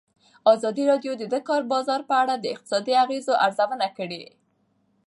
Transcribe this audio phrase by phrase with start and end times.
[0.53, 4.23] ازادي راډیو د د کار بازار په اړه د اقتصادي اغېزو ارزونه کړې.